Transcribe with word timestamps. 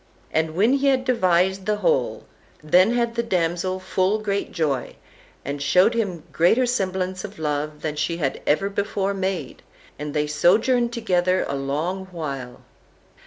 And 0.31 0.55
when 0.55 0.73
he 0.73 0.87
had 0.87 1.05
devised 1.05 1.67
the 1.67 1.75
whole, 1.75 2.25
then 2.63 2.95
had 2.95 3.13
the 3.13 3.21
damsel 3.21 3.79
full 3.79 4.17
great 4.17 4.51
joy, 4.51 4.95
and 5.45 5.61
showed 5.61 5.93
him 5.93 6.23
greater 6.31 6.65
semblance 6.65 7.23
of 7.23 7.37
love 7.37 7.83
than 7.83 7.95
she 7.95 8.17
had 8.17 8.41
ever 8.47 8.67
before 8.67 9.13
made, 9.13 9.61
and 9.99 10.15
they 10.15 10.25
sojourned 10.25 10.91
together 10.91 11.45
a 11.47 11.55
long 11.55 12.07
while. 12.07 12.61